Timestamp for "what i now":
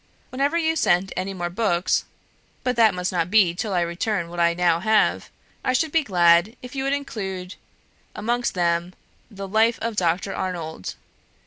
4.29-4.79